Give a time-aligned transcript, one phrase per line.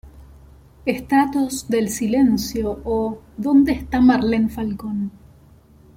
[0.87, 5.11] Estratos del silencio o ¿dónde está Marlene Falcón?